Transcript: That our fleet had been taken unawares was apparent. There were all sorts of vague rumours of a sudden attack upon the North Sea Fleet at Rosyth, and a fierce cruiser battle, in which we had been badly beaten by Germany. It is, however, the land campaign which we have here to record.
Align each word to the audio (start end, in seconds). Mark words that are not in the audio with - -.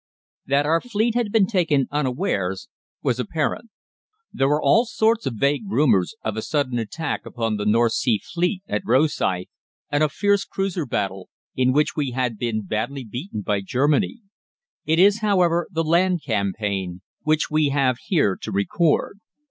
That 0.47 0.65
our 0.65 0.81
fleet 0.81 1.13
had 1.13 1.31
been 1.31 1.45
taken 1.45 1.87
unawares 1.91 2.69
was 3.03 3.19
apparent. 3.19 3.69
There 4.33 4.47
were 4.49 4.59
all 4.59 4.85
sorts 4.87 5.27
of 5.27 5.35
vague 5.35 5.69
rumours 5.71 6.15
of 6.23 6.35
a 6.35 6.41
sudden 6.41 6.79
attack 6.79 7.23
upon 7.23 7.57
the 7.57 7.67
North 7.67 7.91
Sea 7.91 8.17
Fleet 8.19 8.63
at 8.67 8.81
Rosyth, 8.83 9.45
and 9.91 10.01
a 10.03 10.09
fierce 10.09 10.43
cruiser 10.43 10.87
battle, 10.87 11.29
in 11.55 11.71
which 11.71 11.95
we 11.95 12.13
had 12.13 12.39
been 12.39 12.63
badly 12.65 13.03
beaten 13.03 13.43
by 13.43 13.61
Germany. 13.61 14.21
It 14.85 14.97
is, 14.97 15.19
however, 15.19 15.67
the 15.69 15.83
land 15.83 16.23
campaign 16.23 17.01
which 17.21 17.51
we 17.51 17.69
have 17.69 17.97
here 18.09 18.35
to 18.41 18.51
record. 18.51 19.19